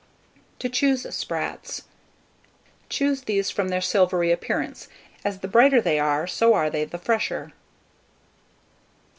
[0.57, 1.83] TO CHOOSE SPRATS.
[2.89, 4.87] Choose these from their silvery appearance,
[5.23, 7.53] as the brighter they are, so are they the fresher.